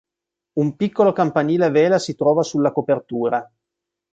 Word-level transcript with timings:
Un 0.55 0.75
piccolo 0.77 1.11
campanile 1.13 1.65
a 1.65 1.69
vela 1.69 1.99
si 1.99 2.15
trova 2.15 2.41
sulla 2.41 2.71
copertura. 2.71 3.47